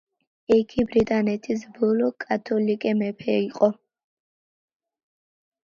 [0.53, 3.73] იგი ბრიტანეთის ბოლო კათოლიკე მეფე იყო.